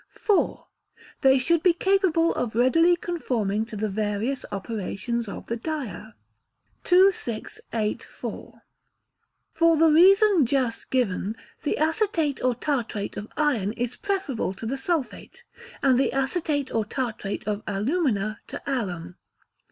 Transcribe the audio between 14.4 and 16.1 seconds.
to the sulphate; and